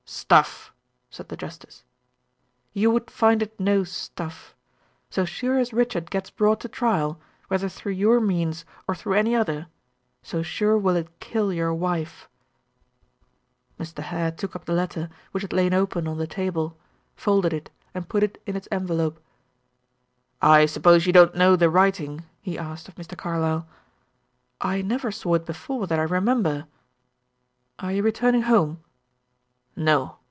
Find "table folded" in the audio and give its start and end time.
16.27-17.53